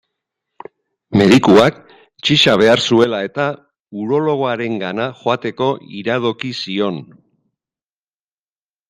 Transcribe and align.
Medikuak, 1.19 1.75
txiza 2.23 2.55
behar 2.61 2.81
zuela-eta, 2.87 3.45
urologoarenera 4.05 5.05
joateko 5.21 5.69
iradoki 6.01 6.51
zion. 6.65 6.99